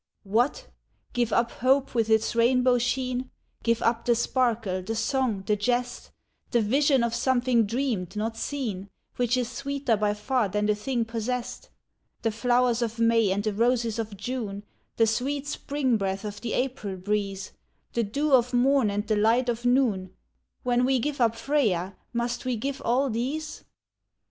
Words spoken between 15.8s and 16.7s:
breath of the